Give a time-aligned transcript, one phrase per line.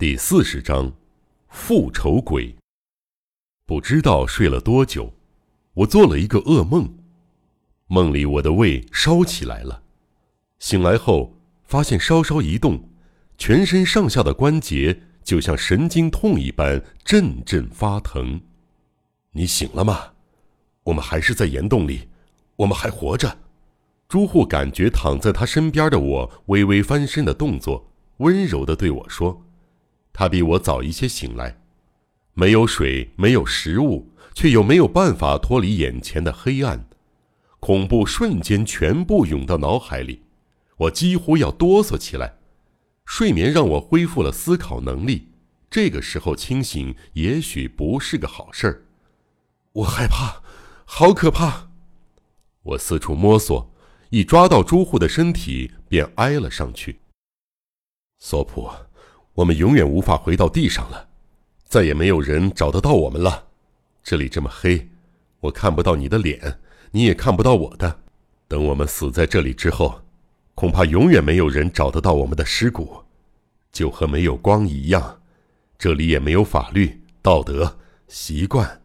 [0.00, 0.90] 第四十章，
[1.50, 2.56] 复仇鬼。
[3.66, 5.12] 不知道睡了多久，
[5.74, 6.90] 我做了一个噩梦，
[7.86, 9.82] 梦里我的胃烧起来了。
[10.58, 11.34] 醒来后
[11.64, 12.88] 发现稍稍一动，
[13.36, 18.40] 全身上下的关节就像神经痛一般阵阵发疼。
[19.32, 20.12] 你醒了吗？
[20.84, 22.08] 我们还是在岩洞里，
[22.56, 23.36] 我们还活着。
[24.08, 29.44] 朱户感觉躺在他身边的我微微翻身的动作，温柔的对我说。
[30.12, 31.60] 他比我早一些醒来，
[32.34, 36.86] 没有水，没有食物，却又没有办法脱离眼前的黑暗，
[37.58, 40.22] 恐怖瞬间全部涌到脑海里，
[40.76, 42.36] 我几乎要哆嗦起来。
[43.06, 45.28] 睡眠让我恢复了思考能力，
[45.70, 48.84] 这个时候清醒也许不是个好事儿。
[49.72, 50.42] 我害怕，
[50.84, 51.70] 好可怕！
[52.62, 53.72] 我四处摸索，
[54.10, 57.00] 一抓到朱户的身体便挨了上去。
[58.18, 58.68] 索普。
[59.34, 61.08] 我们永远无法回到地上了，
[61.68, 63.46] 再也没有人找得到我们了。
[64.02, 64.88] 这里这么黑，
[65.40, 68.00] 我看不到你的脸，你也看不到我的。
[68.48, 70.02] 等我们死在这里之后，
[70.54, 73.04] 恐怕永远没有人找得到我们的尸骨，
[73.70, 75.20] 就和没有光一样。
[75.78, 77.78] 这里也没有法律、道德、
[78.08, 78.82] 习惯，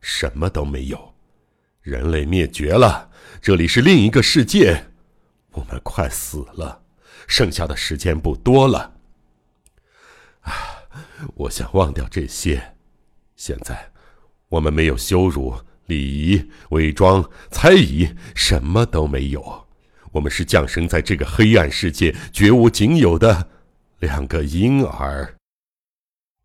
[0.00, 1.14] 什么都没有。
[1.80, 4.86] 人类灭绝了，这里是另一个世界。
[5.52, 6.82] 我们快死了，
[7.28, 8.95] 剩下的时间不多了。
[11.34, 12.74] 我想忘掉这些。
[13.36, 13.90] 现在，
[14.48, 15.54] 我们没有羞辱、
[15.86, 19.66] 礼仪、伪装、猜疑，什么都没有。
[20.12, 23.48] 我们是降生在这个黑暗世界绝无仅有的
[23.98, 25.34] 两个婴儿。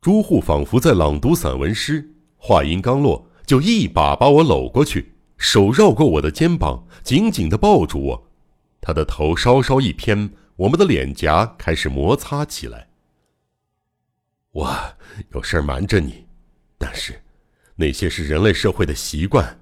[0.01, 8.27] 朱户仿佛在朗读散文诗，话音刚落，就一把把我搂过去，手绕过我的肩膀，紧紧的抱住我。
[8.81, 12.87] 他的头稍稍一偏，我们的脸颊开始摩擦起来。
[14.51, 14.95] 我
[15.29, 16.25] 有事瞒着你，
[16.77, 17.21] 但是
[17.75, 19.61] 那些是人类社会的习惯，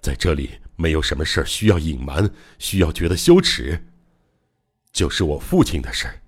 [0.00, 3.88] 在这里没有什么事需要隐瞒，需要觉得羞耻。
[4.90, 6.22] 就是我父亲的事儿，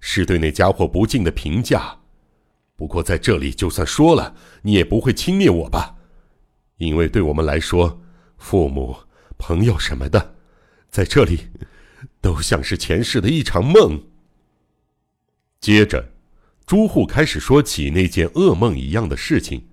[0.00, 1.98] 是对那家伙不敬的评价。
[2.76, 5.96] 不过在这里，就算说了，你也不会轻蔑我吧？
[6.76, 8.02] 因为对我们来说，
[8.36, 8.94] 父母、
[9.38, 10.34] 朋友什么的，
[10.90, 11.48] 在这里
[12.20, 14.02] 都像是前世的一场梦。
[15.58, 16.12] 接着。
[16.66, 19.68] 朱户开始说起那件噩梦一样的事情，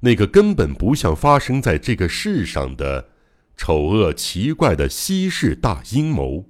[0.00, 3.06] 那个根本不像发生在这个世上的
[3.54, 6.46] 丑恶奇怪的西式大阴谋。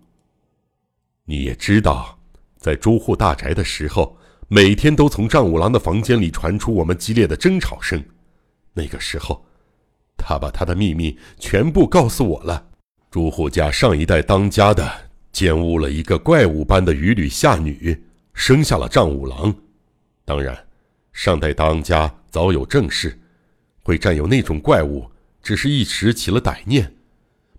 [1.25, 2.21] 你也知道，
[2.59, 4.17] 在朱户大宅的时候，
[4.47, 8.01] 每天都从丈五郎的房间里传出我们激烈的争吵声。
[8.75, 9.45] 那个时候，
[10.17, 12.69] 他把他的秘密全部告诉我了。
[13.11, 18.01] 朱户家上一代当家的奸污了一个怪物般的渔女下女，
[18.33, 19.53] 生下了丈五郎。
[20.29, 20.67] 当然，
[21.11, 23.19] 上代当家早有正事，
[23.83, 25.11] 会占有那种怪物，
[25.43, 26.95] 只是一时起了歹念，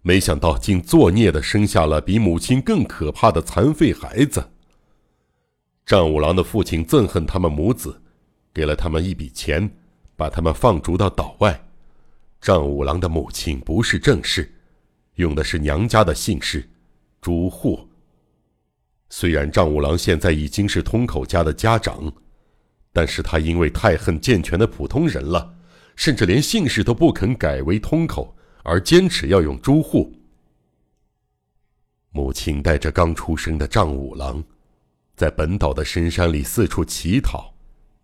[0.03, 4.51] 没想到竟作孽的生下了比母亲更可怕的残废孩子。
[5.83, 7.99] 丈五郎的父亲憎恨他们母子，
[8.53, 9.67] 给了他们一笔钱，
[10.15, 11.59] 把他们放逐到岛外。
[12.39, 14.53] 丈五郎的母亲不是正室，
[15.15, 16.69] 用的是娘家的姓氏，
[17.19, 17.89] 朱户。
[19.09, 22.13] 虽然丈五郎现在已经是通口家的家长。
[22.91, 25.55] 但是他因为太恨健全的普通人了，
[25.95, 30.13] 甚至连姓氏都不肯改为通口，而坚持要用朱户。
[32.11, 34.43] 母亲带着刚出生的丈五郎，
[35.15, 37.53] 在本岛的深山里四处乞讨，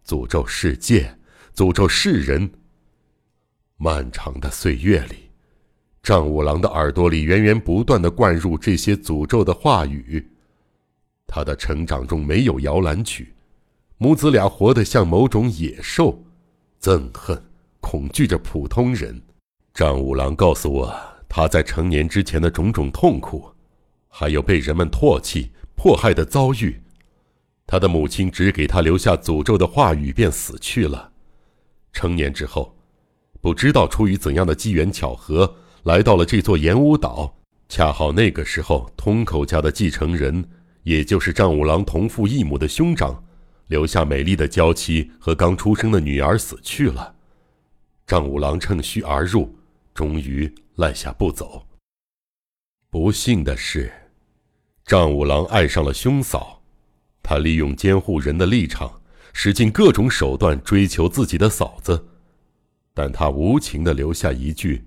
[0.06, 1.18] 诅咒世界，
[1.56, 2.50] 诅咒世人。
[3.78, 5.32] 漫长的岁月里，
[6.04, 10.26] 丈五郎的耳朵里源源不断的灌入这些诅咒的话语。
[11.28, 13.35] 他的成长中没有摇篮曲。
[13.98, 16.22] 母子俩活得像某种野兽，
[16.82, 17.42] 憎恨、
[17.80, 19.22] 恐惧着普通人。
[19.74, 20.94] 丈五郎告诉我
[21.30, 23.50] 他在成年之前的种种痛苦，
[24.10, 26.82] 还有被人们唾弃、迫害的遭遇。
[27.66, 31.14] 他的母亲只给他留下诅咒的话语，便死去了。
[31.94, 32.76] 成年之后，
[33.40, 37.34] 不知道出于怎样的机缘巧合，来到了这座岩屋岛。
[37.70, 40.44] 恰好那个时候，通口家的继承人，
[40.84, 43.24] 也就是丈五郎同父异母的兄长。
[43.68, 47.16] 留下美丽的娇妻和刚出生的女儿死去了，
[48.06, 49.56] 丈五郎趁虚而入，
[49.94, 51.66] 终于赖下不走。
[52.90, 53.92] 不幸的是，
[54.86, 56.62] 丈五郎爱上了兄嫂，
[57.24, 59.02] 他利用监护人的立场，
[59.34, 62.06] 使尽各种手段追求自己的嫂子，
[62.94, 64.86] 但他无情地留下一句：“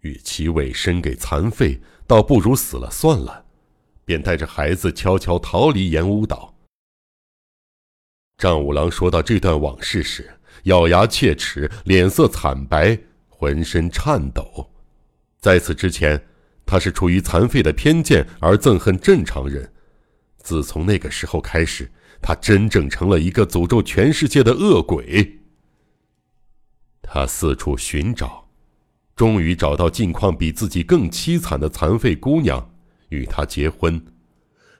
[0.00, 3.44] 与其委身给残废，倒不如死了算了。”
[4.06, 6.53] 便带着孩子悄悄逃离岩屋岛。
[8.36, 10.28] 张五郎说到这段往事时，
[10.64, 12.98] 咬牙切齿，脸色惨白，
[13.28, 14.70] 浑身颤抖。
[15.38, 16.20] 在此之前，
[16.66, 19.72] 他是出于残废的偏见而憎恨正常人。
[20.38, 21.90] 自从那个时候开始，
[22.20, 25.40] 他真正成了一个诅咒全世界的恶鬼。
[27.02, 28.48] 他四处寻找，
[29.14, 32.74] 终于找到境况比自己更凄惨的残废姑娘，
[33.10, 34.04] 与她结婚。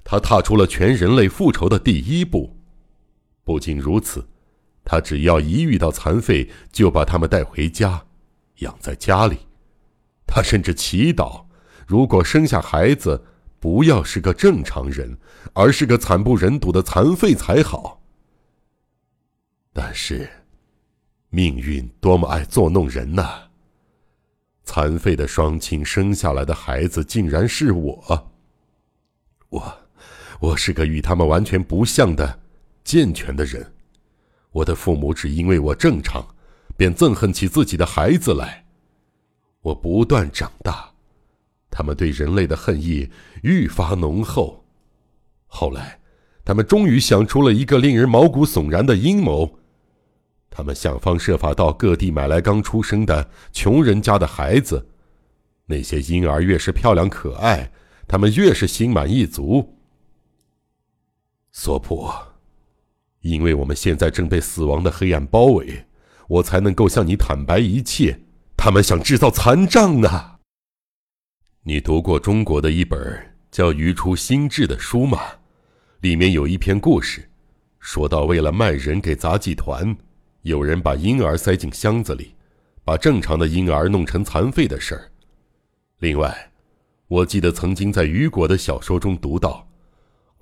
[0.03, 2.54] 他踏出了全人类复仇的第一步。
[3.45, 4.27] 不仅如此，
[4.85, 8.05] 他只要一遇到残废，就把他们带回家，
[8.59, 9.39] 养在家里。
[10.27, 11.45] 他甚至祈祷，
[11.87, 13.23] 如果生下孩子，
[13.61, 15.19] 不要是个正常人，
[15.53, 18.03] 而是个惨不忍睹的残废才好。
[19.73, 20.29] 但是，
[21.29, 23.49] 命运多么爱作弄人呐！
[24.65, 28.31] 残废的双亲生下来的孩子，竟然是我。
[29.51, 29.79] 我，
[30.41, 32.41] 我是个与他们完全不像的
[32.85, 33.73] 健全的人。
[34.53, 36.25] 我的父母只因为我正常，
[36.77, 38.65] 便憎恨起自己的孩子来。
[39.63, 40.93] 我不断长大，
[41.71, 43.11] 他们对人类的恨意
[43.43, 44.65] 愈发浓厚。
[45.47, 45.99] 后来，
[46.45, 49.59] 他们终于想出了一个令人毛骨悚然的阴谋。
[50.51, 54.87] 他们想方设法到各地买来刚出生的穷人家的孩子，
[55.67, 57.73] 那些婴儿越是漂亮可爱，
[58.07, 59.77] 他们越是心满意足。
[61.51, 62.09] 索普，
[63.25, 65.87] 因为我们现在正被死亡的黑暗包围，
[66.29, 68.21] 我才能够向你坦白一切。
[68.55, 70.37] 他们想制造残障呢。
[71.63, 75.19] 你读过中国的一本叫《鱼出心智》的书吗？
[76.01, 77.31] 里面有一篇故事，
[77.81, 79.97] 说到为了卖人给杂技团，
[80.43, 82.35] 有人把婴儿塞进箱子里，
[82.85, 85.11] 把正常的婴儿弄成残废的事儿。
[86.01, 86.53] 另外，
[87.09, 89.67] 我记得曾经在雨果的小说中读到，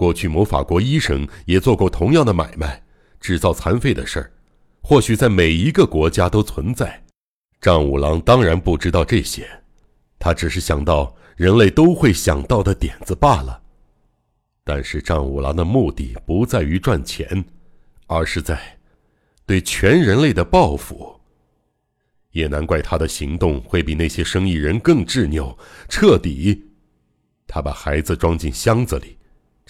[0.03, 2.83] 过去某法国医生也做过同样的买卖，
[3.21, 4.33] 制造残废的事儿，
[4.81, 7.05] 或许在每一个国家都存在。
[7.61, 9.49] 丈五郎当然不知道这些，
[10.19, 13.63] 他只是想到人类都会想到的点子罢了。
[14.65, 17.45] 但是丈五郎的目的不在于赚钱，
[18.09, 18.59] 而是在
[19.47, 21.21] 对全人类的报复。
[22.33, 25.57] 也难怪他的行动会比那些生意人更执拗、
[25.89, 26.61] 彻底。
[27.47, 29.17] 他把孩子装进箱子里，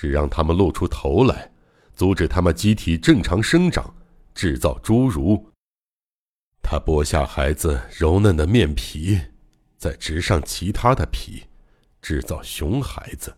[0.03, 1.53] 只让他们露出头来，
[1.95, 3.95] 阻止他们机体正常生长，
[4.35, 5.53] 制造侏儒。
[6.61, 9.17] 他剥下孩子柔嫩的面皮，
[9.79, 11.45] 再植上其他的皮，
[12.01, 13.33] 制造熊孩子。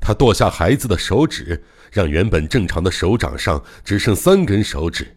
[0.00, 5.16] 他剁下孩子的手指，让原本正常的手掌上只剩三根手指。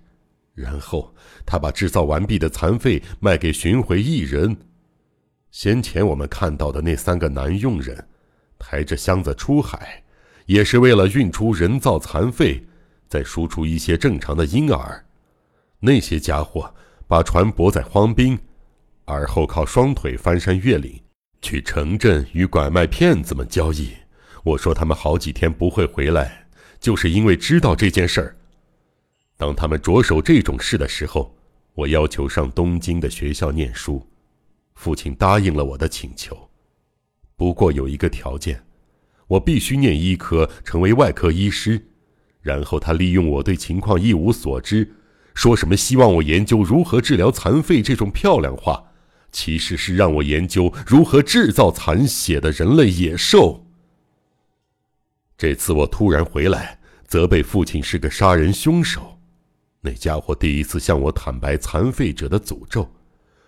[0.56, 1.14] 然后
[1.46, 4.58] 他把制造完毕的残废卖给巡回艺人。
[5.52, 8.08] 先前我们看到的那三个男佣人，
[8.58, 10.04] 抬着箱子出海，
[10.48, 12.66] 也是为了运出人造残废，
[13.08, 15.06] 再输出一些正常的婴儿。
[15.80, 16.74] 那些家伙。
[17.10, 18.38] 把船泊在荒滨，
[19.06, 21.00] 而后靠双腿翻山越岭，
[21.42, 23.94] 去城镇与拐卖骗子们交易。
[24.44, 26.46] 我说他们好几天不会回来，
[26.82, 28.36] 就是因为知道这件事儿。
[29.38, 31.34] 当他们着手这种事的时候，
[31.76, 34.06] 我要求上东京的学校念书，
[34.76, 36.38] 父亲答应了我的请求，
[37.38, 38.62] 不过有一个条件，
[39.28, 41.88] 我必须念医科，成为外科医师。
[42.42, 44.96] 然后他利用我对情况一无所知。
[45.34, 48.84] 说什么希望我研究如何治疗残废这种漂亮话，
[49.32, 53.68] 其实是让我研究如何制造残血的人类野兽。
[55.38, 59.20] 这次我突然回来，责备父亲是个杀人凶手。
[59.82, 62.90] 那家伙第一次向我坦白残废者的诅咒，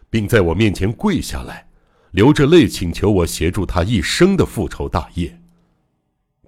[0.09, 1.69] 并在我面前跪下来，
[2.11, 5.41] 流着泪请求我协助他一生的复仇大业。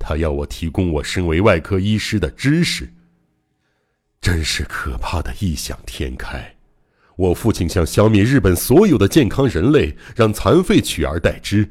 [0.03, 2.91] 他要我提供我身为外科医师的知识。
[4.19, 6.55] 真是可怕的异想天开！
[7.15, 11.69] 我父亲想消灭日本所有的健康人类，让残废取而代之。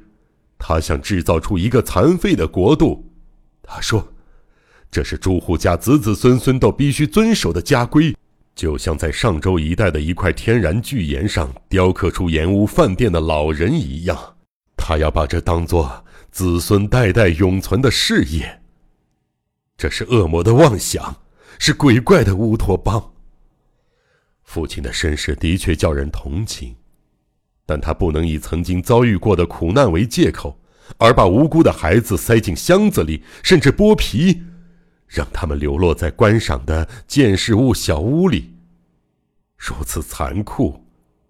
[0.59, 3.05] 他想制造出一个残废的国度。
[3.63, 4.13] 他说，
[4.91, 8.15] 这是住户家子子孙孙都必须遵守的家规，
[8.55, 14.37] 就像在上周一带的一块天然巨岩上雕刻出盐屋饭店的老人一样。
[14.77, 18.63] 他要把这当作子孙代代永存的事业。
[19.77, 21.17] 这是恶魔的妄想。
[21.63, 23.13] 是鬼怪的乌托邦。
[24.45, 26.75] 父亲的身世的确叫人同情，
[27.67, 30.59] 但他不能以曾经遭遇过的苦难为借口，
[30.97, 34.43] 而把无辜的孩子塞进箱子里，甚至剥皮，
[35.07, 38.55] 让他们流落在观赏的见识物小屋里。
[39.59, 40.83] 如此残酷、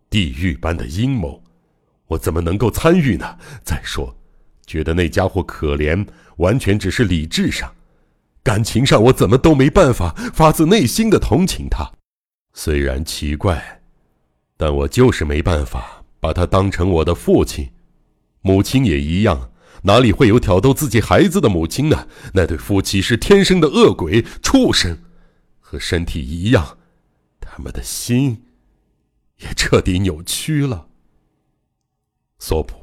[0.08, 1.42] 地狱般的阴谋，
[2.06, 3.36] 我怎么能够参与呢？
[3.64, 4.16] 再说，
[4.70, 7.74] 觉得那家伙可怜，完全只是理智上。
[8.40, 11.90] 感情上我怎么都没办法发自内心的同情他。
[12.52, 13.82] 虽然奇怪，
[14.56, 17.72] 但我就是没办法把他当成我的父亲。
[18.42, 19.50] 母亲也一样，
[19.82, 22.06] 哪里会有挑逗自己孩子的母亲呢？
[22.34, 24.96] 那对夫妻是天生的恶鬼、畜生，
[25.58, 26.78] 和身体一样，
[27.40, 28.44] 他们的心
[29.38, 30.86] 也彻底扭曲了。
[32.38, 32.79] 索普，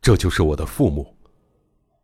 [0.00, 1.16] 这就是我的父母，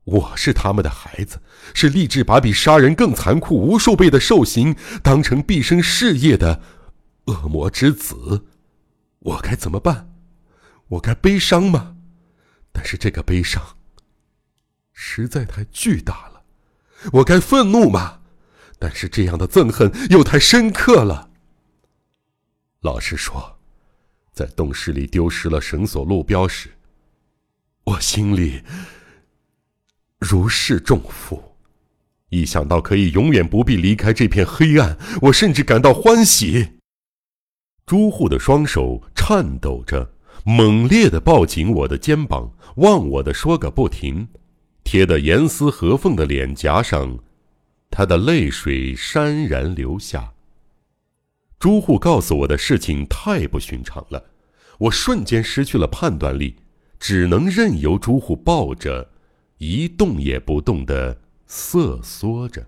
[0.05, 1.41] 我是他们的孩子，
[1.75, 6.61] 是立志把比杀人更残酷无数倍的受刑当成毕生事业的
[7.27, 8.47] 恶魔之子，
[9.21, 10.13] 我该怎么办？
[10.89, 11.97] 我该悲伤吗？
[12.71, 13.79] 但是这个悲伤
[14.93, 16.43] 实在太巨大了，
[17.15, 18.21] 我该愤怒吗？
[18.79, 21.31] 但是这样的憎恨又太深刻了。
[22.81, 23.59] 老实说，
[24.35, 26.76] 在洞室里丢失了绳索路标时，
[27.87, 28.63] 我心里
[30.19, 31.57] 如释重负。
[32.29, 36.81] 一想到可以永远不必离开这片黑暗，我甚至感到欢喜。
[37.87, 40.13] 朱户的双手颤抖着。
[40.49, 44.29] 猛烈地抱紧我的肩膀，忘我的说个不停，
[44.85, 47.19] 贴得严丝合缝的脸颊上，
[47.91, 50.33] 他的泪水潸然流下。
[51.59, 54.23] 朱户告诉我的事情太不寻常了，
[54.79, 56.55] 我瞬间失去了判断力，
[56.99, 59.11] 只能任由朱户抱着，
[59.59, 62.67] 一动也不动地瑟缩着。